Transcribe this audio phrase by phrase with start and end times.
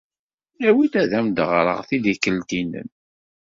[0.67, 2.89] Awi-d ad am-d-ɣreɣ tidikelt-nnem.